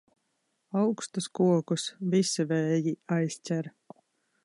Augstus 0.83 1.27
kokus 1.41 1.85
visi 2.15 2.49
vēji 2.53 2.99
aizķer. 3.19 3.75